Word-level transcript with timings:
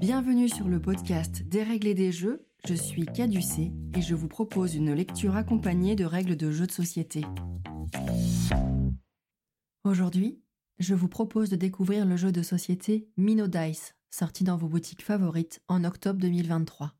Bienvenue 0.00 0.48
sur 0.48 0.68
le 0.68 0.80
podcast 0.80 1.42
Dérégler 1.44 1.94
des 1.94 2.10
jeux, 2.10 2.46
je 2.66 2.74
suis 2.74 3.06
Caducé 3.06 3.72
et 3.96 4.02
je 4.02 4.14
vous 4.14 4.26
propose 4.26 4.74
une 4.74 4.92
lecture 4.92 5.36
accompagnée 5.36 5.94
de 5.94 6.04
règles 6.04 6.36
de 6.36 6.50
jeux 6.50 6.66
de 6.66 6.72
société. 6.72 7.24
Aujourd'hui, 9.84 10.42
je 10.78 10.94
vous 10.94 11.08
propose 11.08 11.48
de 11.48 11.56
découvrir 11.56 12.06
le 12.06 12.16
jeu 12.16 12.32
de 12.32 12.42
société 12.42 13.08
Mino 13.16 13.46
Dice, 13.46 13.94
sorti 14.10 14.42
dans 14.42 14.56
vos 14.56 14.68
boutiques 14.68 15.02
favorites 15.02 15.62
en 15.68 15.84
octobre 15.84 16.20
2023. 16.20 16.92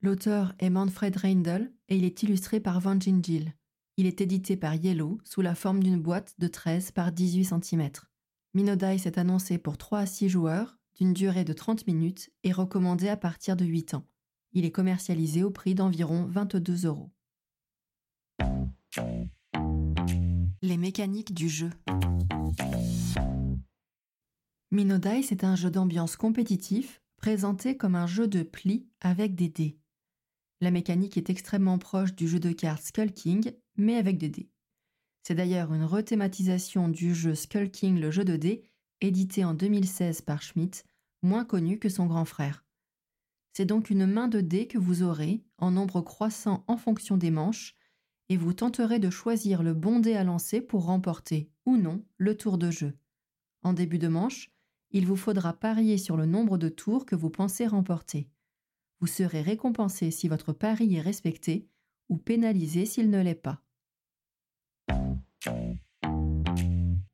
L'auteur 0.00 0.54
est 0.60 0.70
Manfred 0.70 1.16
Reindl 1.16 1.72
et 1.88 1.96
il 1.96 2.04
est 2.04 2.22
illustré 2.22 2.60
par 2.60 2.80
Van 2.80 2.98
Gill. 2.98 3.52
Il 3.96 4.06
est 4.06 4.20
édité 4.20 4.56
par 4.56 4.74
Yellow 4.74 5.18
sous 5.24 5.42
la 5.42 5.54
forme 5.54 5.82
d'une 5.82 6.00
boîte 6.00 6.34
de 6.38 6.46
13 6.46 6.92
par 6.92 7.12
18 7.12 7.44
cm. 7.44 7.90
Minodice 8.54 9.06
est 9.06 9.18
annoncé 9.18 9.58
pour 9.58 9.76
3 9.78 10.00
à 10.00 10.06
6 10.06 10.28
joueurs, 10.28 10.78
d'une 10.96 11.12
durée 11.12 11.44
de 11.44 11.52
30 11.52 11.86
minutes 11.86 12.30
et 12.44 12.52
recommandé 12.52 13.08
à 13.08 13.16
partir 13.16 13.56
de 13.56 13.64
8 13.64 13.94
ans. 13.94 14.06
Il 14.52 14.64
est 14.64 14.70
commercialisé 14.70 15.42
au 15.42 15.50
prix 15.50 15.74
d'environ 15.74 16.26
22 16.26 16.86
euros. 16.86 17.10
Les 20.60 20.76
mécaniques 20.76 21.34
du 21.34 21.48
jeu. 21.48 21.70
Minodice 24.70 25.32
est 25.32 25.44
un 25.44 25.56
jeu 25.56 25.70
d'ambiance 25.70 26.16
compétitif 26.16 27.02
présenté 27.16 27.76
comme 27.76 27.94
un 27.94 28.06
jeu 28.06 28.26
de 28.26 28.42
plis 28.42 28.86
avec 29.00 29.34
des 29.34 29.48
dés. 29.48 29.78
La 30.60 30.70
mécanique 30.70 31.16
est 31.16 31.30
extrêmement 31.30 31.78
proche 31.78 32.14
du 32.14 32.28
jeu 32.28 32.40
de 32.40 32.52
cartes 32.52 32.84
Skull 32.84 33.12
King, 33.12 33.52
mais 33.76 33.96
avec 33.96 34.18
des 34.18 34.28
dés. 34.28 34.50
C'est 35.22 35.34
d'ailleurs 35.34 35.72
une 35.72 35.84
rethématisation 35.84 36.88
du 36.88 37.14
jeu 37.14 37.34
Skull 37.34 37.70
King, 37.70 38.00
le 38.00 38.10
jeu 38.10 38.24
de 38.24 38.36
dés, 38.36 38.62
édité 39.00 39.44
en 39.44 39.54
2016 39.54 40.22
par 40.22 40.42
Schmidt, 40.42 40.84
moins 41.22 41.44
connu 41.44 41.78
que 41.78 41.88
son 41.88 42.06
grand 42.06 42.24
frère. 42.24 42.64
C'est 43.52 43.66
donc 43.66 43.90
une 43.90 44.06
main 44.06 44.28
de 44.28 44.40
dés 44.40 44.66
que 44.66 44.78
vous 44.78 45.02
aurez, 45.02 45.42
en 45.58 45.70
nombre 45.70 46.00
croissant 46.00 46.64
en 46.68 46.76
fonction 46.76 47.16
des 47.16 47.30
manches, 47.30 47.76
et 48.28 48.36
vous 48.36 48.52
tenterez 48.52 48.98
de 48.98 49.10
choisir 49.10 49.62
le 49.62 49.74
bon 49.74 49.98
dé 49.98 50.14
à 50.14 50.24
lancer 50.24 50.60
pour 50.60 50.86
remporter, 50.86 51.50
ou 51.66 51.76
non, 51.76 52.04
le 52.16 52.36
tour 52.36 52.56
de 52.56 52.70
jeu. 52.70 52.96
En 53.62 53.74
début 53.74 53.98
de 53.98 54.08
manche, 54.08 54.50
il 54.90 55.06
vous 55.06 55.16
faudra 55.16 55.52
parier 55.52 55.98
sur 55.98 56.16
le 56.16 56.26
nombre 56.26 56.58
de 56.58 56.68
tours 56.68 57.06
que 57.06 57.16
vous 57.16 57.30
pensez 57.30 57.66
remporter. 57.66 58.28
Vous 59.00 59.06
serez 59.06 59.42
récompensé 59.42 60.10
si 60.10 60.28
votre 60.28 60.52
pari 60.52 60.94
est 60.96 61.00
respecté 61.00 61.68
ou 62.08 62.16
pénalisé 62.16 62.86
s'il 62.86 63.10
ne 63.10 63.20
l'est 63.20 63.34
pas. 63.34 63.62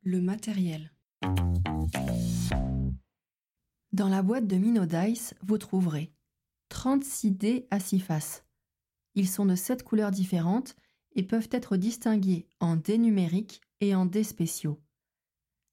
Le 0.03 0.21
matériel. 0.21 0.93
Dans 3.93 4.09
la 4.09 4.23
boîte 4.23 4.47
de 4.47 4.57
Mino 4.57 4.87
Dice, 4.87 5.35
vous 5.43 5.59
trouverez 5.59 6.13
36 6.69 7.33
dés 7.33 7.67
à 7.71 7.81
6 7.81 8.01
faces. 8.01 8.45
Ils 9.15 9.29
sont 9.29 9.47
de 9.47 9.55
7 9.55 9.83
couleurs 9.83 10.11
différentes 10.11 10.77
et 11.15 11.23
peuvent 11.23 11.49
être 11.51 11.77
distingués 11.77 12.47
en 12.61 12.77
dés 12.77 12.99
numériques 12.99 13.61
et 13.81 13.95
en 13.95 14.07
dés 14.07 14.25
spéciaux. 14.25 14.81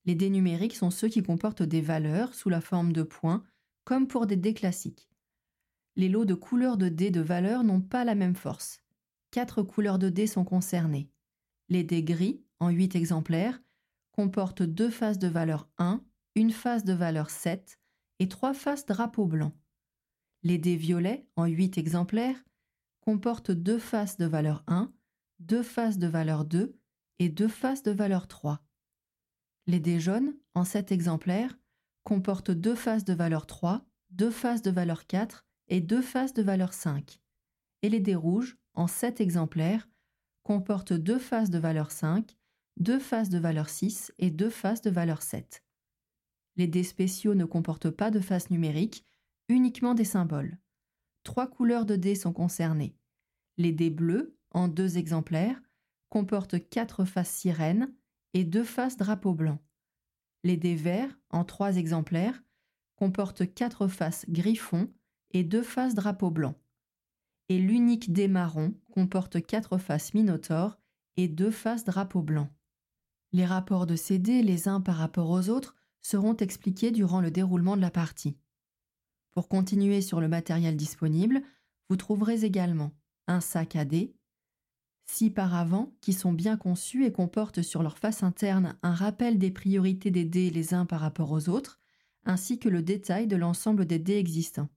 Les 0.06 0.16
dés 0.16 0.30
numériques 0.30 0.76
sont 0.76 0.92
ceux 0.92 1.10
qui 1.10 1.24
comportent 1.24 1.64
des 1.64 1.82
valeurs 1.82 2.34
sous 2.34 2.50
la 2.50 2.62
forme 2.62 2.94
de 2.94 3.04
points, 3.04 3.44
comme 3.84 4.08
pour 4.08 4.28
des 4.28 4.38
dés 4.38 4.54
classiques 4.54 5.10
les 5.96 6.10
lots 6.10 6.26
de 6.26 6.34
couleurs 6.34 6.78
de 6.78 6.90
dés 6.90 7.12
de 7.12 7.22
valeur 7.22 7.64
n'ont 7.64 7.82
pas 7.82 8.04
la 8.04 8.16
même 8.16 8.36
force. 8.36 8.82
Quatre 9.32 9.62
couleurs 9.64 10.00
de 10.00 10.10
dés 10.10 10.28
sont 10.28 10.44
concernées. 10.44 11.10
Les 11.70 11.84
dés 11.84 12.04
gris, 12.04 12.44
en 12.60 12.70
8 12.70 12.96
exemplaires, 12.96 13.62
comportent 14.12 14.64
deux 14.64 14.90
faces 14.90 15.20
de 15.20 15.28
valeur 15.28 15.70
1, 15.78 16.02
une 16.36 16.52
face 16.52 16.84
de 16.84 16.94
valeur 16.94 17.30
7 17.30 17.80
et 18.20 18.28
trois 18.30 18.54
faces 18.54 18.86
drapeau 18.86 19.26
blanc. 19.26 19.54
Les 20.44 20.58
dés 20.58 20.76
violets, 20.76 21.28
en 21.36 21.46
8 21.46 21.78
exemplaires, 21.78 22.44
comportent 23.02 23.52
deux 23.52 23.80
faces 23.80 24.18
de 24.18 24.26
valeur 24.26 24.64
1, 24.68 24.94
deux 25.40 25.64
faces 25.64 25.98
de 25.98 26.08
valeur 26.08 26.46
2 26.46 26.78
et 27.20 27.30
deux 27.30 27.48
faces 27.48 27.84
de 27.84 27.92
valeur 27.92 28.28
3. 28.28 28.62
Les 29.68 29.80
dés 29.80 30.00
jaunes, 30.00 30.36
en 30.54 30.64
7 30.64 30.92
exemplaires, 30.92 31.58
comportent 32.04 32.52
deux 32.52 32.76
faces 32.76 33.04
de 33.04 33.14
valeur 33.14 33.48
3, 33.48 33.86
deux 34.12 34.32
faces 34.32 34.62
de 34.62 34.72
valeur 34.72 35.08
4 35.08 35.46
et 35.68 35.82
deux 35.82 36.02
faces 36.02 36.34
de 36.34 36.44
valeur 36.44 36.74
5. 36.74 37.20
Et 37.82 37.90
les 37.90 38.00
dés 38.00 38.16
rouges, 38.16 38.58
en 38.76 38.88
7 38.88 39.22
exemplaires, 39.22 39.90
comportent 40.44 40.94
deux 40.94 41.20
faces 41.20 41.50
de 41.50 41.58
valeur 41.58 41.92
5, 41.92 42.38
deux 42.78 43.00
faces 43.00 43.30
de 43.30 43.40
valeur 43.40 43.70
6 43.70 44.14
et 44.20 44.30
deux 44.30 44.52
faces 44.52 44.82
de 44.82 44.92
valeur 44.92 45.22
7. 45.22 45.65
Les 46.58 46.68
dés 46.68 46.84
spéciaux 46.84 47.36
ne 47.36 47.46
comportent 47.46 47.90
pas 47.90 48.12
de 48.12 48.20
faces 48.20 48.50
numériques, 48.50 49.04
uniquement 49.50 49.94
des 49.94 50.06
symboles. 50.06 50.58
Trois 51.24 51.48
couleurs 51.48 51.86
de 51.86 51.96
dés 51.96 52.16
sont 52.16 52.34
concernées. 52.34 52.96
Les 53.58 53.72
dés 53.72 53.90
bleus, 53.90 54.38
en 54.52 54.68
deux 54.68 54.98
exemplaires, 54.98 55.62
comportent 56.10 56.70
quatre 56.70 57.04
faces 57.04 57.32
sirènes 57.32 57.94
et 58.34 58.44
deux 58.44 58.64
faces 58.64 58.98
drapeau 58.98 59.34
blanc. 59.34 59.60
Les 60.44 60.58
dés 60.58 60.76
verts, 60.76 61.18
en 61.30 61.44
trois 61.44 61.78
exemplaires, 61.78 62.44
comportent 62.96 63.54
quatre 63.54 63.88
faces 63.88 64.26
griffon 64.30 64.90
et 65.32 65.44
deux 65.44 65.64
faces 65.64 65.96
drapeau 65.96 66.30
blanc. 66.30 66.56
Et 67.50 67.60
l'unique 67.60 68.14
dé 68.14 68.28
marron 68.28 68.74
comporte 68.92 69.46
quatre 69.46 69.78
faces 69.78 70.14
minotaures 70.14 70.78
et 71.18 71.28
deux 71.28 71.52
faces 71.52 71.84
drapeau 71.84 72.22
blanc. 72.22 72.50
Les 73.32 73.46
rapports 73.46 73.86
de 73.86 73.96
ces 73.96 74.20
dés 74.20 74.42
les 74.42 74.68
uns 74.68 74.82
par 74.82 74.96
rapport 74.96 75.30
aux 75.30 75.50
autres 75.50 75.76
seront 76.06 76.38
expliqués 76.38 76.92
durant 76.92 77.20
le 77.20 77.32
déroulement 77.32 77.76
de 77.76 77.82
la 77.82 77.90
partie. 77.90 78.38
Pour 79.32 79.50
continuer 79.50 80.02
sur 80.02 80.22
le 80.22 80.28
matériel 80.28 80.78
disponible, 80.78 81.42
vous 81.90 81.98
trouverez 81.98 82.46
également 82.46 82.92
un 83.26 83.42
sac 83.42 83.76
à 83.76 83.86
dés, 83.86 84.14
six 85.08 85.32
paravents 85.32 85.96
qui 86.02 86.14
sont 86.14 86.32
bien 86.32 86.58
conçus 86.58 87.06
et 87.06 87.12
comportent 87.12 87.64
sur 87.64 87.82
leur 87.82 87.98
face 87.98 88.22
interne 88.22 88.78
un 88.84 88.94
rappel 88.94 89.40
des 89.40 89.50
priorités 89.50 90.12
des 90.12 90.26
dés 90.26 90.52
les 90.52 90.76
uns 90.76 90.86
par 90.86 91.00
rapport 91.00 91.32
aux 91.32 91.50
autres, 91.50 91.80
ainsi 92.24 92.60
que 92.60 92.70
le 92.70 92.84
détail 92.84 93.26
de 93.26 93.36
l'ensemble 93.36 93.86
des 93.86 94.00
dés 94.00 94.18
existants. 94.18 94.70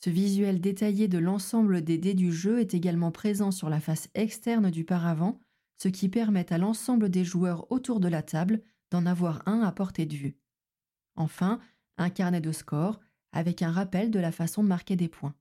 Ce 0.00 0.08
visuel 0.08 0.60
détaillé 0.60 1.08
de 1.08 1.18
l'ensemble 1.18 1.82
des 1.82 1.98
dés 1.98 2.14
du 2.14 2.32
jeu 2.32 2.60
est 2.60 2.74
également 2.74 3.10
présent 3.10 3.50
sur 3.50 3.68
la 3.70 3.80
face 3.80 4.08
externe 4.14 4.70
du 4.70 4.84
paravent, 4.84 5.40
ce 5.78 5.88
qui 5.88 6.08
permet 6.08 6.52
à 6.52 6.58
l'ensemble 6.58 7.08
des 7.08 7.24
joueurs 7.24 7.70
autour 7.72 7.98
de 7.98 8.08
la 8.08 8.22
table 8.22 8.62
d'en 8.92 9.04
avoir 9.04 9.42
un 9.46 9.60
à 9.62 9.72
portée 9.72 10.06
de 10.06 10.14
vue. 10.14 10.38
Enfin, 11.16 11.60
un 11.96 12.10
carnet 12.10 12.40
de 12.40 12.52
score 12.52 13.00
avec 13.32 13.62
un 13.62 13.70
rappel 13.70 14.10
de 14.10 14.18
la 14.18 14.32
façon 14.32 14.62
de 14.62 14.68
marquer 14.68 14.96
des 14.96 15.08
points. 15.08 15.34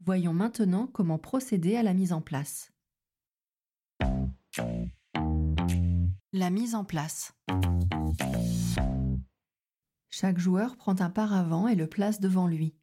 Voyons 0.00 0.32
maintenant 0.32 0.86
comment 0.86 1.18
procéder 1.18 1.76
à 1.76 1.82
la 1.82 1.94
mise 1.94 2.12
en 2.12 2.20
place. 2.20 2.72
La 6.32 6.50
mise 6.50 6.74
en 6.74 6.84
place. 6.84 7.32
Chaque 10.08 10.38
joueur 10.38 10.76
prend 10.76 11.00
un 11.00 11.10
paravent 11.10 11.68
et 11.68 11.74
le 11.74 11.86
place 11.86 12.20
devant 12.20 12.46
lui. 12.46 12.74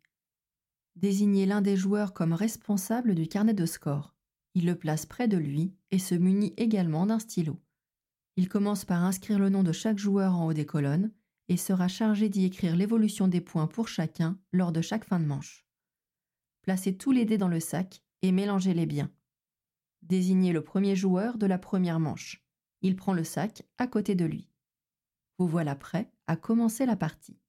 Désignez 0.96 1.46
l'un 1.46 1.62
des 1.62 1.76
joueurs 1.76 2.14
comme 2.14 2.34
responsable 2.34 3.16
du 3.16 3.28
carnet 3.28 3.54
de 3.54 3.66
score. 3.66 4.14
Il 4.54 4.66
le 4.66 4.76
place 4.76 5.06
près 5.06 5.28
de 5.28 5.38
lui 5.38 5.76
et 5.92 6.00
se 6.00 6.16
munit 6.16 6.54
également 6.56 7.06
d'un 7.06 7.20
stylo. 7.20 7.60
Il 8.38 8.48
commence 8.48 8.86
par 8.86 9.04
inscrire 9.04 9.40
le 9.40 9.50
nom 9.50 9.64
de 9.64 9.74
chaque 9.74 9.98
joueur 9.98 10.36
en 10.36 10.48
haut 10.48 10.54
des 10.54 10.66
colonnes 10.66 11.12
et 11.48 11.58
sera 11.58 11.88
chargé 11.88 12.30
d'y 12.30 12.46
écrire 12.46 12.76
l'évolution 12.76 13.28
des 13.28 13.42
points 13.42 13.68
pour 13.68 13.88
chacun 13.88 14.40
lors 14.52 14.72
de 14.72 14.82
chaque 14.82 15.06
fin 15.06 15.20
de 15.20 15.26
manche. 15.26 15.66
Placez 16.64 16.98
tous 16.98 17.12
les 17.12 17.26
dés 17.26 17.38
dans 17.38 17.48
le 17.48 17.60
sac 17.60 18.02
et 18.22 18.32
mélangez-les 18.32 18.86
bien. 18.86 19.12
Désignez 20.02 20.54
le 20.54 20.64
premier 20.64 20.96
joueur 20.96 21.38
de 21.38 21.46
la 21.46 21.58
première 21.58 22.00
manche. 22.00 22.44
Il 22.82 22.96
prend 22.96 23.14
le 23.14 23.24
sac 23.24 23.64
à 23.78 23.88
côté 23.88 24.16
de 24.16 24.26
lui. 24.26 24.50
Vous 25.38 25.48
voilà 25.48 25.76
prêt 25.76 26.12
à 26.28 26.36
commencer 26.36 26.86
la 26.86 26.96
partie. 26.96 27.40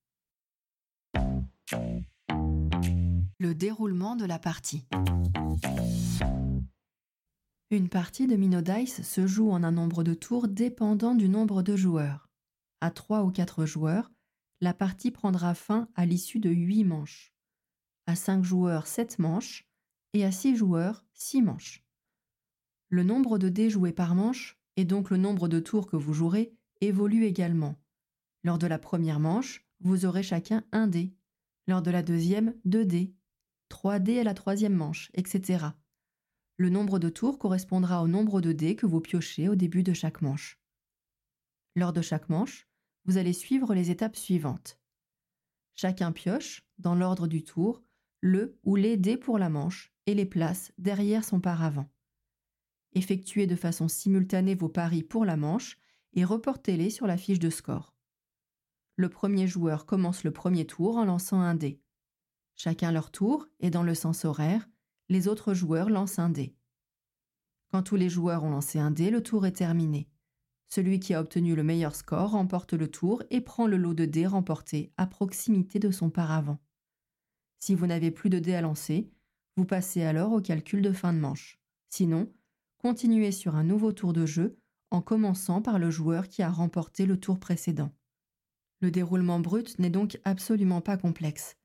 Le 3.39 3.55
déroulement 3.55 4.17
de 4.17 4.25
la 4.25 4.39
partie. 4.39 4.87
Une 7.71 7.89
partie 7.89 8.27
de 8.27 8.37
Minodice 8.37 9.03
se 9.03 9.27
joue 9.27 9.51
en 9.51 9.63
un 9.63 9.73
nombre 9.73 10.05
de 10.05 10.15
tours 10.15 10.49
dépendant 10.49 11.15
du 11.15 11.29
nombre 11.29 11.63
de 11.63 11.77
joueurs. 11.77 12.26
À 12.81 12.91
3 12.91 13.25
ou 13.25 13.31
4 13.31 13.65
joueurs, 13.65 14.13
la 14.61 14.75
partie 14.75 15.11
prendra 15.11 15.55
fin 15.55 15.89
à 15.95 16.05
l'issue 16.05 16.41
de 16.41 16.51
8 16.51 16.85
manches. 16.85 17.35
À 18.07 18.15
5 18.15 18.45
joueurs, 18.45 18.87
7 18.87 19.19
manches, 19.19 19.69
et 20.13 20.25
à 20.25 20.33
6 20.33 20.57
joueurs, 20.57 21.05
6 21.15 21.43
manches. 21.43 21.85
Le 22.89 23.03
nombre 23.03 23.39
de 23.39 23.49
dés 23.49 23.71
joués 23.71 23.93
par 23.93 24.15
manche, 24.15 24.59
et 24.77 24.85
donc 24.85 25.11
le 25.11 25.17
nombre 25.17 25.49
de 25.49 25.59
tours 25.59 25.87
que 25.87 25.97
vous 25.97 26.13
jouerez, 26.13 26.55
évolue 26.81 27.25
également. 27.25 27.77
Lors 28.45 28.59
de 28.59 28.67
la 28.67 28.79
première 28.79 29.21
manche, 29.21 29.67
vous 29.81 30.05
aurez 30.05 30.23
chacun 30.23 30.65
un 30.73 30.87
dé. 30.87 31.15
Lors 31.67 31.83
de 31.83 31.91
la 31.91 32.03
deuxième, 32.03 32.55
deux 32.65 32.85
dés. 32.85 33.15
3 33.69 33.99
dés 33.99 34.21
à 34.21 34.25
la 34.25 34.35
troisième 34.35 34.75
manche, 34.75 35.11
etc. 35.15 35.67
Le 36.57 36.71
nombre 36.71 36.99
de 36.99 37.09
tours 37.09 37.39
correspondra 37.39 38.03
au 38.03 38.09
nombre 38.09 38.41
de 38.41 38.53
dés 38.53 38.77
que 38.77 38.87
vous 38.87 39.01
piochez 39.01 39.49
au 39.49 39.57
début 39.57 39.83
de 39.83 39.93
chaque 39.93 40.23
manche. 40.23 40.61
Lors 41.77 41.93
de 41.93 42.01
chaque 42.01 42.31
manche, 42.31 42.67
vous 43.05 43.19
allez 43.19 43.35
suivre 43.35 43.75
les 43.75 43.91
étapes 43.91 44.17
suivantes. 44.17 44.81
Chacun 45.75 46.11
pioche, 46.11 46.67
dans 46.79 46.95
l'ordre 46.95 47.27
du 47.27 47.45
tour, 47.45 47.83
le 48.23 48.59
ou 48.65 48.77
les 48.77 48.97
dés 48.97 49.19
pour 49.19 49.39
la 49.39 49.51
manche 49.51 49.93
et 50.07 50.15
les 50.15 50.25
place 50.25 50.73
derrière 50.79 51.23
son 51.23 51.39
paravent. 51.39 51.87
Effectuez 52.95 53.47
de 53.47 53.57
façon 53.57 53.89
simultanée 53.89 54.55
vos 54.55 54.71
paris 54.71 55.03
pour 55.03 55.27
la 55.27 55.37
manche 55.37 55.77
et 56.15 56.25
reportez-les 56.25 56.89
sur 56.89 57.07
la 57.07 57.19
fiche 57.19 57.39
de 57.39 57.51
score. 57.51 57.95
Le 58.97 59.11
premier 59.11 59.47
joueur 59.47 59.85
commence 59.85 60.25
le 60.25 60.31
premier 60.31 60.67
tour 60.67 60.97
en 60.97 61.05
lançant 61.05 61.43
un 61.43 61.55
dé. 61.55 61.83
Chacun 62.55 62.91
leur 62.91 63.11
tour 63.11 63.49
et 63.61 63.69
dans 63.69 63.83
le 63.83 63.95
sens 63.95 64.25
horaire, 64.25 64.67
les 65.11 65.29
autres 65.29 65.53
joueurs 65.53 65.91
lancent 65.91 66.19
un 66.19 66.31
dé. 66.31 66.57
Quand 67.69 67.83
tous 67.83 67.97
les 67.97 68.09
joueurs 68.09 68.45
ont 68.45 68.51
lancé 68.51 68.79
un 68.79 68.91
dé, 68.91 69.11
le 69.11 69.23
tour 69.23 69.45
est 69.45 69.53
terminé. 69.53 70.09
Celui 70.69 71.01
qui 71.01 71.15
a 71.15 71.21
obtenu 71.21 71.55
le 71.55 71.63
meilleur 71.63 71.95
score 71.95 72.31
remporte 72.31 72.73
le 72.73 72.89
tour 72.89 73.23
et 73.31 73.41
prend 73.41 73.67
le 73.67 73.77
lot 73.77 73.95
de 73.95 74.05
dés 74.05 74.27
remporté 74.27 74.93
à 74.97 75.07
proximité 75.07 75.79
de 75.79 75.91
son 75.91 76.11
paravent. 76.11 76.59
Si 77.59 77.75
vous 77.75 77.87
n'avez 77.87 78.11
plus 78.11 78.31
de 78.31 78.39
dés 78.39 78.55
à 78.55 78.61
lancer, 78.61 79.11
vous 79.57 79.65
passez 79.65 80.03
alors 80.03 80.33
au 80.33 80.41
calcul 80.41 80.83
de 80.83 80.93
fin 80.93 81.13
de 81.13 81.19
manche. 81.19 81.59
Sinon, 81.89 82.33
continuez 82.79 83.33
sur 83.33 83.57
un 83.57 83.65
nouveau 83.65 83.93
tour 83.93 84.13
de 84.13 84.27
jeu 84.27 84.59
en 84.91 85.01
commençant 85.01 85.63
par 85.63 85.79
le 85.79 85.91
joueur 85.91 86.29
qui 86.29 86.43
a 86.43 86.51
remporté 86.51 87.07
le 87.07 87.19
tour 87.19 87.39
précédent. 87.39 87.93
Le 88.81 88.91
déroulement 88.91 89.41
brut 89.41 89.79
n'est 89.79 89.91
donc 89.91 90.21
absolument 90.25 90.81
pas 90.81 90.97
complexe. 90.97 91.57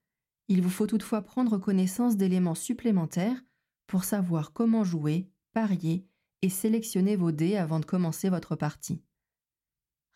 Il 0.48 0.62
vous 0.62 0.70
faut 0.70 0.88
toutefois 0.88 1.22
prendre 1.22 1.58
connaissance 1.58 2.18
d'éléments 2.18 2.56
supplémentaires 2.56 3.44
pour 3.88 4.04
savoir 4.06 4.54
comment 4.54 4.84
jouer, 4.84 5.30
parier 5.54 6.08
et 6.42 6.50
sélectionner 6.50 7.16
vos 7.16 7.32
dés 7.32 7.58
avant 7.58 7.80
de 7.80 7.86
commencer 7.86 8.30
votre 8.30 8.56
partie. 8.56 9.02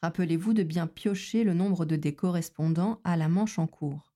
Rappelez-vous 0.02 0.54
de 0.54 0.64
bien 0.64 0.88
piocher 0.88 1.44
le 1.44 1.54
nombre 1.54 1.86
de 1.86 1.96
dés 1.96 2.16
correspondant 2.16 3.00
à 3.04 3.18
la 3.18 3.30
manche 3.30 3.60
en 3.60 3.68
cours. 3.68 4.14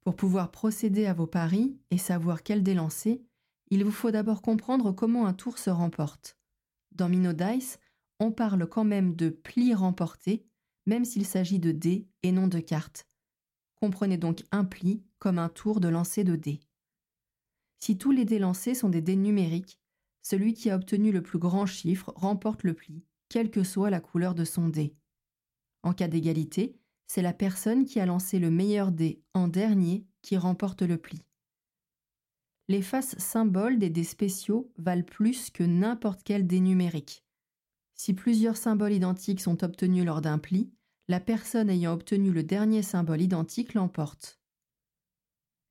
Pour 0.00 0.14
pouvoir 0.14 0.50
procéder 0.50 1.06
à 1.06 1.14
vos 1.14 1.26
paris 1.26 1.76
et 1.90 1.98
savoir 1.98 2.42
quel 2.42 2.62
dé 2.62 2.74
lancer, 2.74 3.24
il 3.70 3.84
vous 3.84 3.90
faut 3.90 4.12
d'abord 4.12 4.42
comprendre 4.42 4.92
comment 4.92 5.26
un 5.26 5.32
tour 5.32 5.58
se 5.58 5.70
remporte. 5.70 6.38
Dans 6.92 7.08
Mino 7.08 7.32
Dice, 7.32 7.78
on 8.20 8.30
parle 8.30 8.68
quand 8.68 8.84
même 8.84 9.16
de 9.16 9.28
pli 9.28 9.74
remporté, 9.74 10.46
même 10.86 11.04
s'il 11.04 11.26
s'agit 11.26 11.58
de 11.58 11.72
dés 11.72 12.08
et 12.22 12.32
non 12.32 12.46
de 12.46 12.60
cartes. 12.60 13.08
Comprenez 13.74 14.16
donc 14.16 14.44
un 14.52 14.64
pli 14.64 15.02
comme 15.18 15.38
un 15.38 15.48
tour 15.48 15.80
de 15.80 15.88
lancer 15.88 16.24
de 16.24 16.36
dés. 16.36 16.60
Si 17.78 17.98
tous 17.98 18.12
les 18.12 18.24
dés 18.24 18.38
lancés 18.38 18.74
sont 18.74 18.88
des 18.88 19.02
dés 19.02 19.16
numériques, 19.16 19.80
celui 20.28 20.54
qui 20.54 20.70
a 20.70 20.74
obtenu 20.74 21.12
le 21.12 21.22
plus 21.22 21.38
grand 21.38 21.66
chiffre 21.66 22.12
remporte 22.16 22.64
le 22.64 22.74
pli, 22.74 23.04
quelle 23.28 23.48
que 23.48 23.62
soit 23.62 23.90
la 23.90 24.00
couleur 24.00 24.34
de 24.34 24.44
son 24.44 24.68
dé. 24.68 24.96
En 25.84 25.92
cas 25.92 26.08
d'égalité, 26.08 26.76
c'est 27.06 27.22
la 27.22 27.32
personne 27.32 27.84
qui 27.84 28.00
a 28.00 28.06
lancé 28.06 28.40
le 28.40 28.50
meilleur 28.50 28.90
dé 28.90 29.22
en 29.34 29.46
dernier 29.46 30.04
qui 30.22 30.36
remporte 30.36 30.82
le 30.82 30.98
pli. 30.98 31.22
Les 32.66 32.82
faces 32.82 33.16
symboles 33.18 33.78
des 33.78 33.88
dés 33.88 34.02
spéciaux 34.02 34.72
valent 34.78 35.04
plus 35.04 35.50
que 35.50 35.62
n'importe 35.62 36.24
quel 36.24 36.44
dé 36.44 36.58
numérique. 36.58 37.24
Si 37.94 38.12
plusieurs 38.12 38.56
symboles 38.56 38.94
identiques 38.94 39.40
sont 39.40 39.62
obtenus 39.62 40.04
lors 40.04 40.22
d'un 40.22 40.38
pli, 40.38 40.72
la 41.06 41.20
personne 41.20 41.70
ayant 41.70 41.92
obtenu 41.92 42.32
le 42.32 42.42
dernier 42.42 42.82
symbole 42.82 43.22
identique 43.22 43.74
l'emporte. 43.74 44.40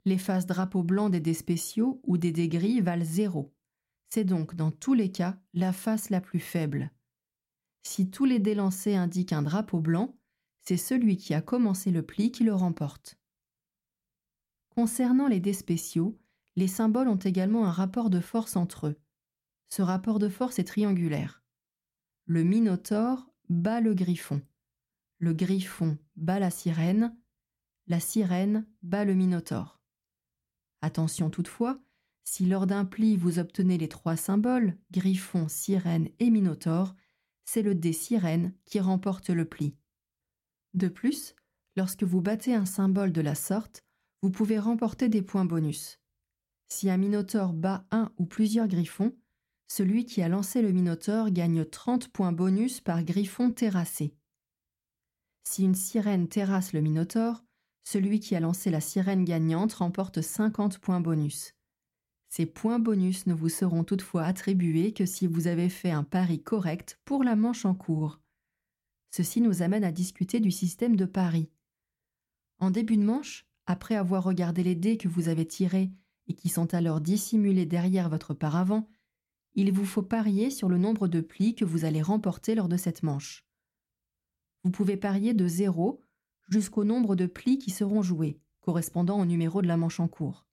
Les 0.06 0.18
faces 0.18 0.46
drapeau 0.46 0.82
blanc 0.82 1.10
des 1.10 1.20
dés 1.20 1.34
spéciaux 1.34 2.00
ou 2.04 2.18
des 2.18 2.32
dés 2.32 2.48
gris 2.48 2.80
valent 2.80 3.04
zéro. 3.04 3.52
C'est 4.16 4.24
donc 4.24 4.56
dans 4.56 4.72
tous 4.72 4.94
les 4.94 5.12
cas 5.12 5.38
la 5.54 5.74
face 5.74 6.10
la 6.10 6.22
plus 6.22 6.40
faible. 6.40 6.90
Si 7.84 8.10
tous 8.10 8.24
les 8.24 8.40
dés 8.40 8.56
lancés 8.56 8.96
indiquent 8.96 9.34
un 9.34 9.42
drapeau 9.42 9.82
blanc, 9.82 10.18
c'est 10.62 10.78
celui 10.78 11.18
qui 11.18 11.34
a 11.34 11.42
commencé 11.42 11.92
le 11.92 12.02
pli 12.02 12.32
qui 12.32 12.46
le 12.46 12.54
remporte. 12.54 13.20
Concernant 14.70 15.28
les 15.28 15.42
dés 15.42 15.52
spéciaux, 15.52 16.18
les 16.56 16.70
symboles 16.70 17.10
ont 17.10 17.18
également 17.18 17.66
un 17.66 17.72
rapport 17.72 18.10
de 18.10 18.22
force 18.22 18.56
entre 18.56 18.88
eux. 18.88 18.96
Ce 19.68 19.82
rapport 19.82 20.18
de 20.18 20.30
force 20.30 20.60
est 20.60 20.64
triangulaire. 20.64 21.44
Le 22.24 22.44
minotaure 22.44 23.30
bat 23.50 23.82
le 23.82 23.94
griffon. 23.94 24.42
Le 25.18 25.34
griffon 25.34 25.98
bat 26.16 26.40
la 26.40 26.52
sirène. 26.52 27.14
La 27.88 28.00
sirène 28.00 28.66
bat 28.82 29.04
le 29.04 29.14
minotaure. 29.14 29.82
Attention 30.82 31.30
toutefois, 31.30 31.82
si 32.26 32.46
lors 32.46 32.68
d'un 32.68 32.84
pli 32.84 33.16
vous 33.16 33.40
obtenez 33.40 33.78
les 33.78 33.88
trois 33.88 34.18
symboles, 34.18 34.76
griffon, 34.92 35.48
sirène 35.48 36.10
et 36.20 36.30
minotaure, 36.30 36.96
c'est 37.46 37.62
le 37.62 37.76
dé 37.76 37.94
sirène 37.94 38.54
qui 38.66 38.80
remporte 38.80 39.30
le 39.30 39.46
pli. 39.46 39.78
De 40.74 40.88
plus, 40.88 41.36
lorsque 41.78 42.04
vous 42.04 42.22
battez 42.22 42.54
un 42.54 42.66
symbole 42.66 43.14
de 43.14 43.22
la 43.22 43.36
sorte, 43.36 43.86
vous 44.22 44.32
pouvez 44.32 44.60
remporter 44.60 45.08
des 45.08 45.22
points 45.22 45.46
bonus. 45.46 46.00
Si 46.68 46.90
un 46.90 46.98
minotaure 46.98 47.54
bat 47.54 47.86
un 47.92 48.12
ou 48.18 48.26
plusieurs 48.26 48.68
griffons, 48.68 49.16
celui 49.68 50.06
qui 50.06 50.22
a 50.22 50.28
lancé 50.28 50.62
le 50.62 50.72
minotaure 50.72 51.30
gagne 51.30 51.64
30 51.64 52.10
points 52.10 52.32
bonus 52.32 52.82
par 52.82 53.04
griffon 53.04 53.52
terrassé. 53.52 54.16
Si 55.48 55.64
une 55.64 55.76
sirène 55.76 56.28
terrasse 56.28 56.74
le 56.74 56.82
minotaure, 56.82 57.44
celui 57.84 58.20
qui 58.20 58.36
a 58.36 58.40
lancé 58.40 58.72
la 58.72 58.82
sirène 58.82 59.26
gagnante 59.26 59.74
remporte 59.74 60.22
50 60.22 60.80
points 60.80 61.02
bonus. 61.02 61.54
Ces 62.36 62.46
points 62.46 62.80
bonus 62.80 63.28
ne 63.28 63.34
vous 63.34 63.48
seront 63.48 63.86
toutefois 63.86 64.26
attribués 64.26 64.92
que 64.92 65.06
si 65.06 65.26
vous 65.26 65.48
avez 65.48 65.70
fait 65.70 65.92
un 65.92 66.04
pari 66.04 66.44
correct 66.44 67.00
pour 67.06 67.24
la 67.24 67.38
manche 67.38 67.64
en 67.64 67.74
cours. 67.74 68.20
Ceci 69.10 69.40
nous 69.40 69.62
amène 69.62 69.86
à 69.86 69.94
discuter 69.94 70.42
du 70.42 70.52
système 70.52 70.98
de 70.98 71.06
pari. 71.06 71.50
En 72.60 72.72
début 72.72 72.98
de 72.98 73.04
manche, 73.04 73.48
après 73.68 73.96
avoir 73.96 74.26
regardé 74.26 74.64
les 74.64 74.76
dés 74.76 74.98
que 74.98 75.08
vous 75.08 75.30
avez 75.30 75.48
tirés 75.48 75.92
et 76.28 76.34
qui 76.34 76.50
sont 76.50 76.74
alors 76.74 77.00
dissimulés 77.00 77.66
derrière 77.66 78.10
votre 78.10 78.34
paravent, 78.34 78.86
il 79.54 79.72
vous 79.72 79.86
faut 79.86 80.04
parier 80.04 80.50
sur 80.50 80.68
le 80.68 80.78
nombre 80.78 81.08
de 81.08 81.22
plis 81.22 81.56
que 81.56 81.64
vous 81.64 81.86
allez 81.86 82.02
remporter 82.02 82.54
lors 82.54 82.68
de 82.68 82.76
cette 82.76 83.02
manche. 83.02 83.46
Vous 84.66 84.72
pouvez 84.72 84.98
parier 84.98 85.34
de 85.34 85.48
0 85.48 86.02
jusqu'au 86.50 86.84
nombre 86.84 87.16
de 87.16 87.28
plis 87.28 87.60
qui 87.60 87.72
seront 87.72 88.02
joués, 88.02 88.42
correspondant 88.60 89.22
au 89.22 89.26
numéro 89.26 89.62
de 89.62 89.68
la 89.68 89.78
manche 89.78 90.02
en 90.02 90.10
cours. 90.10 90.46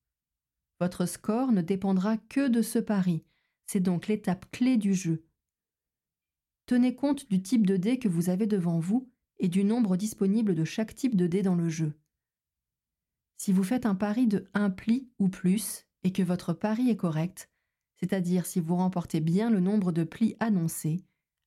Votre 0.82 1.06
score 1.06 1.52
ne 1.52 1.62
dépendra 1.62 2.16
que 2.16 2.48
de 2.48 2.60
ce 2.60 2.80
pari. 2.80 3.22
C'est 3.66 3.78
donc 3.78 4.08
l'étape 4.08 4.50
clé 4.50 4.76
du 4.76 4.94
jeu. 4.94 5.24
Tenez 6.66 6.96
compte 6.96 7.30
du 7.30 7.40
type 7.40 7.68
de 7.68 7.76
dé 7.76 8.00
que 8.00 8.08
vous 8.08 8.30
avez 8.30 8.48
devant 8.48 8.80
vous 8.80 9.08
et 9.38 9.46
du 9.46 9.62
nombre 9.62 9.96
disponible 9.96 10.56
de 10.56 10.64
chaque 10.64 10.96
type 10.96 11.14
de 11.14 11.28
dé 11.28 11.42
dans 11.42 11.54
le 11.54 11.68
jeu. 11.68 11.92
Si 13.36 13.52
vous 13.52 13.62
faites 13.62 13.86
un 13.86 13.94
pari 13.94 14.26
de 14.26 14.48
1 14.54 14.70
pli 14.70 15.08
ou 15.20 15.28
plus 15.28 15.86
et 16.02 16.10
que 16.10 16.24
votre 16.24 16.52
pari 16.52 16.90
est 16.90 16.96
correct, 16.96 17.48
c'est-à-dire 18.00 18.44
si 18.44 18.58
vous 18.58 18.74
remportez 18.74 19.20
bien 19.20 19.50
le 19.50 19.60
nombre 19.60 19.92
de 19.92 20.02
plis 20.02 20.34
annoncés, 20.40 21.04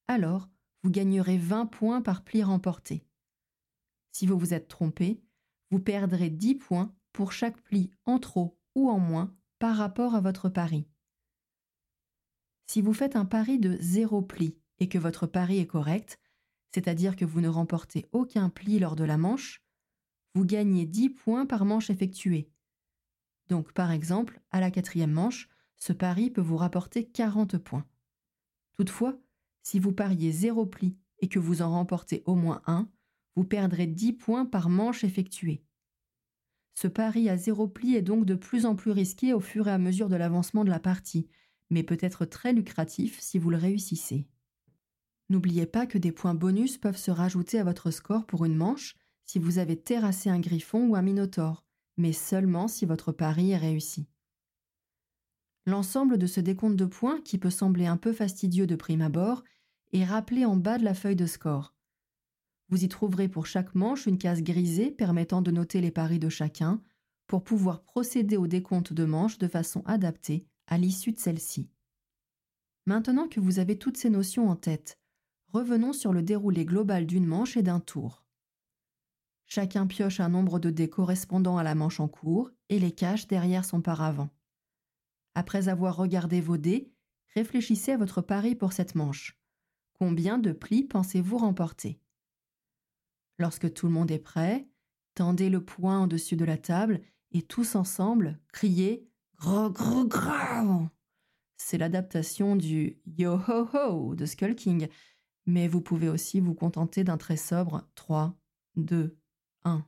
alors 0.08 0.48
vous 0.82 0.92
gagnerez 0.92 1.38
20 1.38 1.65
points 1.65 2.01
par 2.01 2.24
pli 2.24 2.42
remporté. 2.42 3.04
Si 4.13 4.27
vous 4.27 4.38
vous 4.38 4.54
êtes 4.54 4.70
trompé, 4.70 5.20
vous 5.72 5.82
perdrez 5.82 6.30
10 6.30 6.56
points 6.56 6.96
pour 7.12 7.34
chaque 7.34 7.60
pli 7.63 7.92
en 8.06 8.18
trop 8.18 8.58
ou 8.75 8.89
en 8.89 9.00
moins 9.00 9.36
par 9.60 9.77
rapport 9.77 10.15
à 10.15 10.22
votre 10.22 10.50
pari. 10.50 10.88
Si 12.67 12.82
vous 12.82 12.94
faites 12.94 13.15
un 13.15 13.25
pari 13.25 13.60
de 13.60 13.77
zéro 13.79 14.22
pli 14.22 14.58
et 14.79 14.89
que 14.89 14.98
votre 14.98 15.27
pari 15.27 15.60
est 15.60 15.67
correct, 15.67 16.20
c'est-à-dire 16.72 17.15
que 17.15 17.25
vous 17.25 17.41
ne 17.41 17.48
remportez 17.48 18.05
aucun 18.12 18.50
pli 18.50 18.79
lors 18.79 18.96
de 18.96 19.03
la 19.03 19.17
manche, 19.17 19.63
vous 20.34 20.46
gagnez 20.46 20.86
10 20.86 21.12
points 21.12 21.46
par 21.46 21.63
manche 21.63 21.89
effectuée. 21.89 22.51
Donc 23.48 23.72
par 23.72 23.91
exemple, 23.91 24.41
à 24.51 24.60
la 24.60 24.72
quatrième 24.72 25.12
manche, 25.12 25.48
ce 25.77 25.94
pari 25.94 26.29
peut 26.29 26.41
vous 26.41 26.58
rapporter 26.58 27.05
40 27.05 27.58
points. 27.58 27.86
Toutefois, 28.74 29.17
si 29.63 29.79
vous 29.79 29.94
pariez 29.94 30.32
zéro 30.32 30.65
pli 30.65 30.98
et 31.20 31.29
que 31.29 31.39
vous 31.39 31.62
en 31.62 31.72
remportez 31.72 32.24
au 32.25 32.36
moins 32.36 32.62
un, 32.65 32.89
vous 33.36 33.46
perdrez 33.46 33.88
10 33.88 34.13
points 34.13 34.46
par 34.46 34.70
manche 34.70 35.03
effectuée. 35.03 35.63
Ce 36.75 36.88
pari 36.88 37.29
à 37.29 37.38
zéro 37.38 37.67
pli 37.67 37.96
est 37.96 38.01
donc 38.01 38.25
de 38.25 38.36
plus 38.36 38.65
en 38.65 38.75
plus 38.75 38.91
risqué 38.91 39.34
au 39.34 39.39
fur 39.39 39.67
et 39.67 39.72
à 39.72 39.77
mesure 39.77 40.10
de 40.10 40.15
l'avancement 40.15 40.65
de 40.65 40.70
la 40.70 40.79
partie, 40.79 41.27
mais 41.70 41.84
peut 41.84 41.98
être 42.01 42.25
très 42.25 42.53
lucratif 42.53 43.20
si 43.20 43.39
vous 43.39 43.50
le 43.50 43.58
réussissez. 43.58 44.27
N'oubliez 45.29 45.65
pas 45.65 45.88
que 45.88 45.98
des 45.98 46.12
points 46.12 46.36
bonus 46.36 46.77
peuvent 46.77 46.98
se 46.98 47.12
rajouter 47.12 47.60
à 47.60 47.63
votre 47.63 47.91
score 47.91 48.25
pour 48.25 48.46
une 48.46 48.55
manche 48.55 48.96
si 49.25 49.39
vous 49.39 49.58
avez 49.58 49.75
terrassé 49.75 50.29
un 50.29 50.39
griffon 50.39 50.88
ou 50.88 50.96
un 50.96 51.01
minotaure, 51.01 51.63
mais 51.98 52.13
seulement 52.13 52.67
si 52.67 52.86
votre 52.86 53.12
pari 53.12 53.51
est 53.51 53.58
réussi. 53.58 54.08
L'ensemble 55.65 56.17
de 56.17 56.27
ce 56.27 56.41
décompte 56.41 56.75
de 56.75 56.86
points, 56.86 57.22
qui 57.22 57.39
peut 57.39 57.50
sembler 57.50 57.88
un 57.88 57.98
peu 57.98 58.13
fastidieux 58.13 58.67
de 58.67 58.75
prime 58.75 59.01
abord, 59.01 59.44
est 59.94 60.05
rappelé 60.05 60.46
en 60.46 60.58
bas 60.58 60.77
de 60.77 60.84
la 60.84 60.94
feuille 60.94 61.15
de 61.15 61.25
score. 61.25 61.75
Vous 62.75 62.84
y 62.84 62.89
trouverez 62.89 63.29
pour 63.29 63.46
chaque 63.46 63.74
manche 63.74 64.05
une 64.05 64.17
case 64.17 64.44
grisée 64.44 64.91
permettant 64.91 65.41
de 65.41 65.50
noter 65.50 65.79
les 65.79 65.91
paris 65.91 66.20
de 66.20 66.27
chacun 66.27 66.82
pour 67.25 67.41
pouvoir 67.41 67.86
procéder 67.86 68.36
au 68.36 68.48
décompte 68.48 68.91
de 68.91 69.05
manches 69.05 69.38
de 69.38 69.48
façon 69.48 69.82
adaptée 69.86 70.46
à 70.67 70.77
l'issue 70.77 71.13
de 71.13 71.17
celle-ci. 71.17 71.70
Maintenant 72.86 73.29
que 73.29 73.39
vous 73.39 73.60
avez 73.60 73.77
toutes 73.77 73.96
ces 73.96 74.10
notions 74.10 74.50
en 74.50 74.58
tête, 74.58 75.00
revenons 75.53 75.94
sur 75.94 76.12
le 76.12 76.22
déroulé 76.22 76.65
global 76.65 77.05
d'une 77.05 77.25
manche 77.25 77.55
et 77.55 77.63
d'un 77.63 77.79
tour. 77.79 78.25
Chacun 79.46 79.88
pioche 79.88 80.20
un 80.20 80.27
nombre 80.27 80.60
de 80.60 80.70
dés 80.70 80.89
correspondant 80.89 81.58
à 81.58 81.63
la 81.63 81.75
manche 81.75 82.01
en 82.01 82.10
cours 82.10 82.51
et 82.67 82.77
les 82.77 82.91
cache 82.91 83.25
derrière 83.27 83.63
son 83.63 83.79
paravent. 83.79 84.27
Après 85.34 85.70
avoir 85.70 85.96
regardé 85.96 86.41
vos 86.41 86.58
dés, 86.58 86.91
réfléchissez 87.36 87.94
à 87.94 87.98
votre 87.98 88.22
pari 88.22 88.53
pour 88.53 88.74
cette 88.74 88.96
manche. 88.96 89.39
Combien 89.94 90.38
de 90.38 90.51
plis 90.51 90.84
pensez-vous 90.84 91.38
remporter? 91.38 92.01
Lorsque 93.38 93.74
tout 93.74 93.88
le 93.88 93.94
monde 93.94 94.12
est 94.12 94.20
prêt, 94.20 94.68
tendez 95.13 95.50
le 95.50 95.63
poing 95.63 96.04
au-dessus 96.04 96.36
de 96.36 96.46
la 96.46 96.58
table 96.58 97.01
et 97.32 97.42
tous 97.42 97.75
ensemble, 97.75 98.39
criez 98.54 99.10
Gros, 99.38 99.70
gros, 99.70 100.06
gros 100.06 100.88
C'est 101.58 101.77
l'adaptation 101.77 102.56
du 102.56 102.98
Yo 103.06 103.38
ho 103.48 103.68
ho 103.74 104.15
de 104.15 104.25
Skull 104.25 104.56
King, 104.56 104.88
mais 105.46 105.68
vous 105.68 105.82
pouvez 105.82 106.08
aussi 106.08 106.39
vous 106.39 106.54
contenter 106.54 107.04
d'un 107.04 107.18
très 107.18 107.38
sobre 107.38 107.88
3, 107.96 108.38
2, 108.77 109.18
1. 109.65 109.86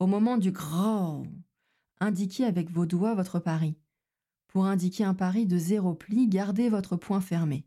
Au 0.00 0.06
moment 0.06 0.38
du 0.38 0.50
gros, 0.50 1.24
indiquez 2.00 2.44
avec 2.44 2.70
vos 2.70 2.86
doigts 2.86 3.14
votre 3.14 3.38
pari. 3.38 3.76
Pour 4.48 4.66
indiquer 4.66 5.04
un 5.04 5.14
pari 5.14 5.46
de 5.46 5.58
zéro 5.58 5.94
pli, 5.94 6.26
gardez 6.26 6.68
votre 6.68 6.96
poing 6.96 7.20
fermé. 7.20 7.64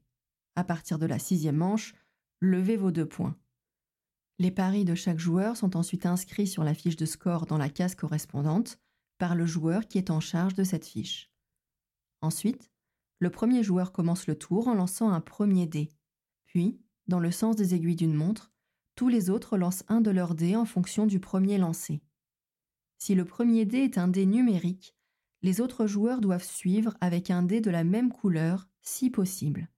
À 0.56 0.66
partir 0.66 1.00
de 1.00 1.06
la 1.06 1.20
sixième 1.20 1.56
manche, 1.56 1.96
levez 2.42 2.76
vos 2.76 2.92
deux 2.92 3.08
poings. 3.08 3.38
Les 4.40 4.52
paris 4.52 4.86
de 4.86 4.96
chaque 4.96 5.20
joueur 5.20 5.58
sont 5.58 5.78
ensuite 5.78 6.06
inscrits 6.06 6.48
sur 6.48 6.64
la 6.64 6.74
fiche 6.74 6.96
de 6.96 7.06
score 7.06 7.46
dans 7.46 7.58
la 7.58 7.70
case 7.70 7.96
correspondante 7.96 8.80
par 9.18 9.36
le 9.36 9.46
joueur 9.46 9.88
qui 9.88 9.98
est 9.98 10.10
en 10.10 10.20
charge 10.20 10.56
de 10.56 10.64
cette 10.64 10.86
fiche. 10.86 11.32
Ensuite, 12.22 12.72
le 13.20 13.30
premier 13.30 13.64
joueur 13.64 13.92
commence 13.92 14.28
le 14.28 14.38
tour 14.38 14.68
en 14.68 14.74
lançant 14.74 15.10
un 15.10 15.22
premier 15.22 15.68
dé. 15.68 15.90
Puis, 16.46 16.82
dans 17.08 17.20
le 17.20 17.32
sens 17.32 17.56
des 17.56 17.76
aiguilles 17.76 17.96
d'une 17.96 18.16
montre, 18.16 18.52
tous 18.96 19.08
les 19.08 19.30
autres 19.30 19.58
lancent 19.58 19.84
un 19.88 20.02
de 20.02 20.12
leurs 20.12 20.36
dés 20.36 20.56
en 20.56 20.66
fonction 20.66 21.06
du 21.06 21.20
premier 21.20 21.58
lancé. 21.58 22.02
Si 22.98 23.16
le 23.16 23.26
premier 23.26 23.66
dé 23.66 23.80
est 23.80 23.98
un 23.98 24.08
dé 24.08 24.26
numérique, 24.26 24.96
les 25.42 25.62
autres 25.62 25.88
joueurs 25.88 26.22
doivent 26.22 26.44
suivre 26.44 26.96
avec 27.02 27.30
un 27.30 27.44
dé 27.44 27.60
de 27.60 27.70
la 27.70 27.84
même 27.84 28.12
couleur 28.12 28.68
si 28.82 29.10
possible. 29.10 29.70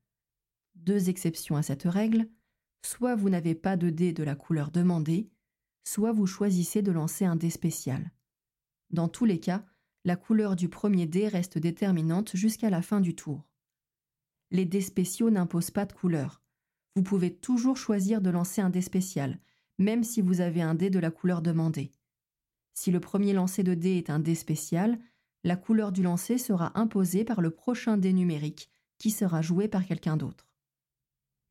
Deux 0.75 1.09
exceptions 1.09 1.55
à 1.55 1.63
cette 1.63 1.83
règle, 1.83 2.27
soit 2.83 3.15
vous 3.15 3.29
n'avez 3.29 3.55
pas 3.55 3.77
de 3.77 3.89
dé 3.89 4.13
de 4.13 4.23
la 4.23 4.35
couleur 4.35 4.71
demandée, 4.71 5.29
soit 5.83 6.11
vous 6.11 6.27
choisissez 6.27 6.81
de 6.81 6.91
lancer 6.91 7.25
un 7.25 7.35
dé 7.35 7.49
spécial. 7.49 8.11
Dans 8.91 9.07
tous 9.07 9.25
les 9.25 9.39
cas, 9.39 9.65
la 10.03 10.15
couleur 10.15 10.55
du 10.55 10.69
premier 10.69 11.07
dé 11.07 11.27
reste 11.27 11.57
déterminante 11.57 12.35
jusqu'à 12.35 12.69
la 12.69 12.81
fin 12.81 13.01
du 13.01 13.15
tour. 13.15 13.47
Les 14.51 14.65
dés 14.65 14.81
spéciaux 14.81 15.31
n'imposent 15.31 15.71
pas 15.71 15.85
de 15.85 15.93
couleur. 15.93 16.41
Vous 16.95 17.03
pouvez 17.03 17.33
toujours 17.33 17.77
choisir 17.77 18.21
de 18.21 18.29
lancer 18.29 18.61
un 18.61 18.69
dé 18.69 18.81
spécial, 18.81 19.39
même 19.79 20.03
si 20.03 20.21
vous 20.21 20.41
avez 20.41 20.61
un 20.61 20.75
dé 20.75 20.89
de 20.89 20.99
la 20.99 21.11
couleur 21.11 21.41
demandée. 21.41 21.91
Si 22.73 22.91
le 22.91 22.99
premier 22.99 23.33
lancé 23.33 23.63
de 23.63 23.73
dé 23.73 23.97
est 23.97 24.09
un 24.09 24.19
dé 24.19 24.35
spécial, 24.35 24.99
la 25.43 25.55
couleur 25.55 25.91
du 25.91 26.03
lancer 26.03 26.37
sera 26.37 26.77
imposée 26.79 27.23
par 27.23 27.41
le 27.41 27.51
prochain 27.51 27.97
dé 27.97 28.13
numérique, 28.13 28.69
qui 28.97 29.11
sera 29.11 29.41
joué 29.41 29.67
par 29.67 29.85
quelqu'un 29.85 30.17
d'autre. 30.17 30.47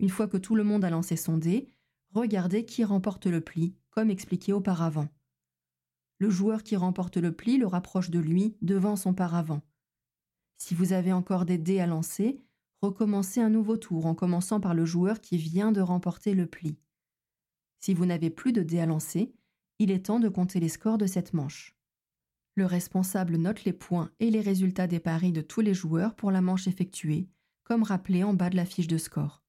Une 0.05 0.11
fois 0.11 0.29
que 0.29 0.37
tout 0.37 0.55
le 0.55 0.65
monde 0.65 0.85
a 0.85 0.91
lancé 0.91 1.17
son 1.17 1.39
dé, 1.39 1.67
regardez 2.13 2.67
qui 2.67 2.85
remporte 2.85 3.25
le 3.25 3.41
pli, 3.41 3.75
comme 3.89 4.11
expliqué 4.11 4.53
auparavant. 4.53 5.09
Le 6.19 6.29
joueur 6.29 6.63
qui 6.63 6.77
remporte 6.77 7.17
le 7.17 7.33
pli 7.33 7.57
le 7.57 7.67
rapproche 7.67 8.11
de 8.11 8.19
lui 8.19 8.55
devant 8.61 8.97
son 8.97 9.15
paravent. 9.15 9.63
Si 10.59 10.75
vous 10.75 10.93
avez 10.93 11.15
encore 11.15 11.47
des 11.47 11.57
dés 11.57 11.81
à 11.81 11.87
lancer, 11.87 12.39
recommencez 12.83 13.41
un 13.41 13.49
nouveau 13.49 13.79
tour 13.79 14.05
en 14.05 14.15
commençant 14.15 14.61
par 14.61 14.75
le 14.75 14.85
joueur 14.85 15.23
qui 15.23 15.39
vient 15.39 15.73
de 15.73 15.81
remporter 15.81 16.35
le 16.35 16.45
pli. 16.45 16.77
Si 17.81 17.95
vous 17.95 18.05
n'avez 18.05 18.29
plus 18.29 18.53
de 18.53 18.63
dés 18.63 18.81
à 18.81 18.87
lancer, 18.87 19.33
il 19.79 19.91
est 19.91 20.05
temps 20.05 20.21
de 20.21 20.29
compter 20.29 20.61
les 20.61 20.69
scores 20.69 20.99
de 20.99 21.07
cette 21.07 21.33
manche. 21.33 21.79
Le 22.57 22.67
responsable 22.67 23.39
note 23.39 23.65
les 23.65 23.73
points 23.73 24.11
et 24.21 24.31
les 24.31 24.43
résultats 24.43 24.87
des 24.87 25.01
paris 25.01 25.33
de 25.33 25.41
tous 25.41 25.63
les 25.63 25.73
joueurs 25.73 26.15
pour 26.15 26.31
la 26.31 26.43
manche 26.43 26.69
effectuée, 26.69 27.27
comme 27.63 27.85
rappelé 27.85 28.23
en 28.23 28.35
bas 28.35 28.51
de 28.51 28.57
la 28.57 28.67
fiche 28.67 28.87
de 28.87 28.99
score. 28.99 29.44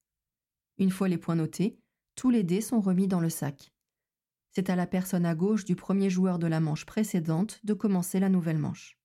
Une 0.78 0.92
fois 0.92 1.08
les 1.08 1.18
points 1.18 1.36
notés, 1.36 1.80
tous 2.16 2.30
les 2.30 2.44
dés 2.44 2.62
sont 2.62 2.82
remis 2.82 3.08
dans 3.08 3.20
le 3.20 3.30
sac. 3.30 3.74
C'est 4.52 4.70
à 4.70 4.76
la 4.76 4.88
personne 4.88 5.26
à 5.26 5.36
gauche 5.36 5.66
du 5.66 5.76
premier 5.76 6.10
joueur 6.10 6.40
de 6.40 6.48
la 6.48 6.60
manche 6.60 6.86
précédente 6.86 7.60
de 7.64 7.74
commencer 7.74 8.20
la 8.20 8.30
nouvelle 8.30 8.58
manche. 8.58 8.98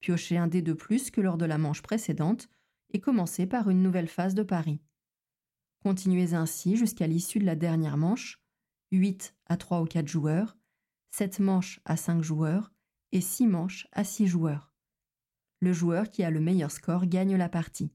Piochez 0.00 0.36
un 0.36 0.48
dé 0.48 0.62
de 0.62 0.72
plus 0.72 1.10
que 1.10 1.20
lors 1.20 1.38
de 1.38 1.44
la 1.44 1.58
manche 1.58 1.82
précédente 1.82 2.48
et 2.90 3.00
commencez 3.00 3.46
par 3.46 3.70
une 3.70 3.82
nouvelle 3.82 4.08
phase 4.08 4.34
de 4.34 4.42
pari. 4.42 4.80
Continuez 5.82 6.34
ainsi 6.34 6.76
jusqu'à 6.76 7.06
l'issue 7.06 7.38
de 7.38 7.46
la 7.46 7.56
dernière 7.56 7.96
manche, 7.96 8.42
8 8.92 9.34
à 9.46 9.56
3 9.56 9.80
ou 9.80 9.84
4 9.84 10.06
joueurs, 10.06 10.56
7 11.10 11.40
manches 11.40 11.80
à 11.84 11.96
5 11.96 12.22
joueurs 12.22 12.72
et 13.12 13.20
6 13.20 13.46
manches 13.46 13.86
à 13.92 14.04
6 14.04 14.26
joueurs. 14.26 14.72
Le 15.60 15.72
joueur 15.72 16.10
qui 16.10 16.22
a 16.24 16.30
le 16.30 16.40
meilleur 16.40 16.70
score 16.70 17.06
gagne 17.06 17.36
la 17.36 17.48
partie. 17.48 17.92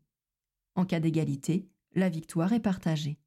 En 0.76 0.86
cas 0.86 1.00
d'égalité, 1.00 1.70
la 1.98 2.10
victoire 2.10 2.54
est 2.54 2.60
partagée. 2.60 3.18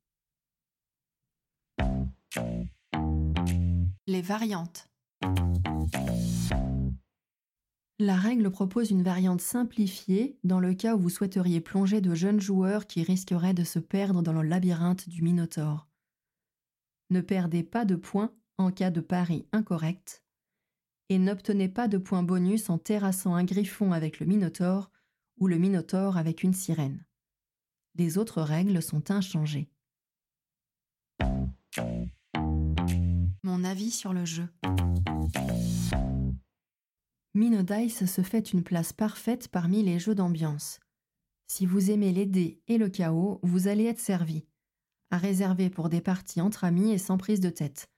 Les 4.07 4.23
variantes. 4.23 4.89
La 7.99 8.15
règle 8.15 8.49
propose 8.51 8.93
une 8.93 9.03
variante 9.03 9.41
simplifiée 9.41 10.39
dans 10.45 10.61
le 10.61 10.73
cas 10.75 10.95
où 10.95 11.01
vous 11.01 11.11
souhaiteriez 11.11 11.61
plonger 11.61 12.01
de 12.01 12.15
jeunes 12.15 12.41
joueurs 12.41 12.87
qui 12.87 13.03
risqueraient 13.03 13.55
de 13.55 13.65
se 13.65 13.81
perdre 13.81 14.23
dans 14.23 14.33
le 14.33 14.43
labyrinthe 14.43 15.09
du 15.09 15.23
Minotaure. 15.23 15.89
Ne 17.11 17.21
perdez 17.21 17.65
pas 17.65 17.85
de 17.85 17.97
points 17.97 18.33
en 18.57 18.71
cas 18.71 18.91
de 18.91 19.01
pari 19.01 19.47
incorrect 19.51 20.25
et 21.09 21.19
n'obtenez 21.19 21.69
pas 21.69 21.89
de 21.89 21.99
points 21.99 22.23
bonus 22.23 22.71
en 22.71 22.79
terrassant 22.79 23.35
un 23.35 23.43
griffon 23.43 23.93
avec 23.93 24.21
le 24.21 24.27
Minotaure 24.27 24.93
ou 25.39 25.49
le 25.49 25.59
Minotaure 25.59 26.17
avec 26.17 26.45
une 26.45 26.55
sirène. 26.55 27.05
Les 27.95 28.19
autres 28.19 28.43
règles 28.43 28.83
sont 28.83 29.11
inchangées. 29.11 29.71
Mon 33.43 33.65
avis 33.65 33.91
sur 33.91 34.13
le 34.13 34.25
jeu. 34.25 34.49
Minodice 37.35 38.07
se 38.07 38.23
fait 38.23 38.53
une 38.53 38.63
place 38.63 38.93
parfaite 38.93 39.49
parmi 39.49 39.83
les 39.83 39.99
jeux 39.99 40.15
d'ambiance. 40.15 40.81
Si 41.47 41.67
vous 41.67 41.91
aimez 41.91 42.13
les 42.13 42.27
dés 42.27 42.61
et 42.69 42.79
le 42.79 42.89
chaos, 42.89 43.41
vous 43.43 43.69
allez 43.69 43.85
être 43.85 44.01
servi. 44.01 44.45
À 45.11 45.19
réserver 45.19 45.71
pour 45.71 45.89
des 45.89 46.01
parties 46.01 46.41
entre 46.41 46.65
amis 46.65 46.93
et 46.93 46.99
sans 46.99 47.19
prise 47.19 47.41
de 47.41 47.51
tête. 47.51 47.89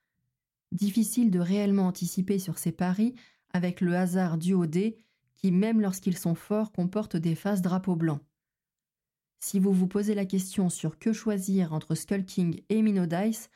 Difficile 0.71 1.29
de 1.29 1.39
réellement 1.39 1.87
anticiper 1.87 2.39
sur 2.39 2.57
ces 2.57 2.71
paris 2.71 3.13
avec 3.51 3.81
le 3.81 3.95
hasard 3.95 4.37
dû 4.37 4.53
aux 4.53 4.65
dés 4.65 4.97
qui, 5.35 5.51
même 5.51 5.81
lorsqu'ils 5.81 6.17
sont 6.17 6.35
forts, 6.35 6.71
comportent 6.71 7.17
des 7.17 7.35
faces 7.35 7.61
drapeaux 7.61 7.95
blancs. 7.95 8.21
Si 9.45 9.59
vous 9.59 9.73
vous 9.73 9.87
posez 9.87 10.15
la 10.15 10.25
question 10.25 10.69
sur 10.69 10.97
que 10.97 11.11
choisir 11.11 11.73
entre 11.73 11.95
Skull 11.95 12.23
King 12.23 12.61
et 12.69 12.81
Minodice, 12.81 13.49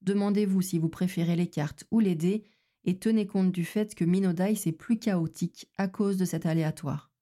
demandez-vous 0.00 0.62
si 0.62 0.78
vous 0.78 0.88
préférez 0.88 1.36
les 1.36 1.48
cartes 1.48 1.84
ou 1.90 2.00
les 2.00 2.14
dés 2.14 2.44
et 2.84 2.98
tenez 2.98 3.26
compte 3.26 3.52
du 3.52 3.66
fait 3.66 3.94
que 3.94 4.06
Minodice 4.06 4.66
est 4.66 4.72
plus 4.72 4.98
chaotique 4.98 5.68
à 5.76 5.86
cause 5.86 6.16
de 6.16 6.24
cet 6.24 6.46
aléatoire. 6.46 7.12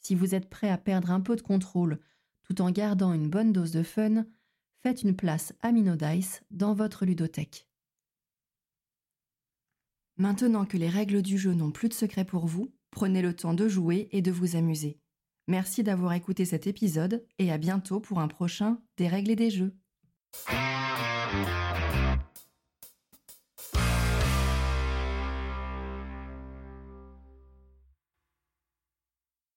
Si 0.00 0.16
vous 0.16 0.34
êtes 0.34 0.50
prêt 0.50 0.68
à 0.68 0.78
perdre 0.78 1.12
un 1.12 1.20
peu 1.20 1.36
de 1.36 1.40
contrôle 1.40 2.00
tout 2.42 2.60
en 2.60 2.72
gardant 2.72 3.12
une 3.12 3.30
bonne 3.30 3.52
dose 3.52 3.70
de 3.70 3.84
fun, 3.84 4.26
faites 4.82 5.04
une 5.04 5.14
place 5.14 5.54
à 5.60 5.70
Minodice 5.70 6.42
dans 6.50 6.74
votre 6.74 7.06
ludothèque. 7.06 7.68
Maintenant 10.16 10.64
que 10.64 10.76
les 10.76 10.88
règles 10.88 11.22
du 11.22 11.38
jeu 11.38 11.54
n'ont 11.54 11.70
plus 11.70 11.88
de 11.88 11.94
secret 11.94 12.24
pour 12.24 12.46
vous, 12.46 12.74
prenez 12.90 13.22
le 13.22 13.32
temps 13.32 13.54
de 13.54 13.68
jouer 13.68 14.08
et 14.10 14.22
de 14.22 14.32
vous 14.32 14.56
amuser. 14.56 14.98
Merci 15.48 15.82
d'avoir 15.82 16.12
écouté 16.12 16.44
cet 16.44 16.66
épisode 16.66 17.24
et 17.38 17.50
à 17.50 17.56
bientôt 17.56 18.00
pour 18.00 18.20
un 18.20 18.28
prochain 18.28 18.78
Des 18.98 19.08
règles 19.08 19.30
et 19.30 19.36
des 19.36 19.50
jeux. 19.50 19.72